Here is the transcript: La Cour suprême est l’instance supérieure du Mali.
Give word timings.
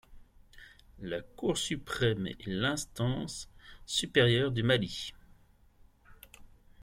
La 0.97 1.21
Cour 1.21 1.59
suprême 1.59 2.25
est 2.25 2.35
l’instance 2.47 3.51
supérieure 3.85 4.51
du 4.51 4.63
Mali. 4.63 5.13